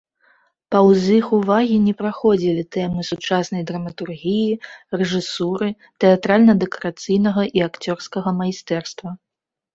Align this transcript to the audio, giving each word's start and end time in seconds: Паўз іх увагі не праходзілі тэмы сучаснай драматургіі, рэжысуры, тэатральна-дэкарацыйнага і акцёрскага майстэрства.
Паўз 0.75 1.03
іх 1.17 1.25
увагі 1.39 1.75
не 1.87 1.91
праходзілі 1.99 2.63
тэмы 2.75 3.01
сучаснай 3.09 3.61
драматургіі, 3.69 4.57
рэжысуры, 5.01 5.67
тэатральна-дэкарацыйнага 6.07 7.41
і 7.61 7.67
акцёрскага 7.69 8.29
майстэрства. 8.43 9.09